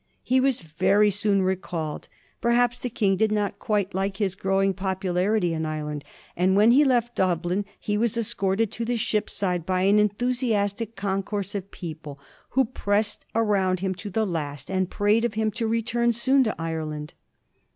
[0.23, 2.09] He was very soon recalled;
[2.41, 6.03] perhaps the King did not quite like his growing popularity in Ireland;
[6.35, 10.95] and when he left Dublin he was escorted to the ship's side by an enthusiastic
[10.95, 12.19] con course of people,
[12.57, 16.55] who pressed around him to the last and prayed of him to return soon to
[16.59, 17.13] Ireland.